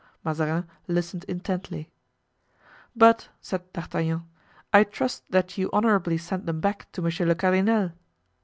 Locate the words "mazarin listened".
0.23-1.25